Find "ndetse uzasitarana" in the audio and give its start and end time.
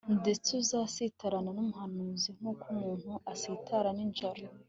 0.19-1.49